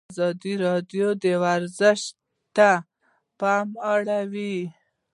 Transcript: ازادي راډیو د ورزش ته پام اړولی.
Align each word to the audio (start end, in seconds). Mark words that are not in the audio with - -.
ازادي 0.11 0.53
راډیو 0.65 1.07
د 1.23 1.25
ورزش 1.43 2.01
ته 2.55 2.69
پام 3.39 3.67
اړولی. 3.93 4.57